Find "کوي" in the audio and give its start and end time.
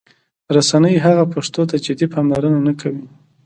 2.81-3.05